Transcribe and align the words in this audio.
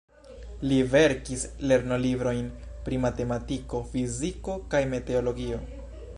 Li 0.69 0.77
verkis 0.93 1.43
lernolibrojn 1.71 2.49
pri 2.87 3.01
matematiko, 3.05 3.83
fiziko 3.93 4.61
kaj 4.75 4.85
meteologio. 4.97 5.63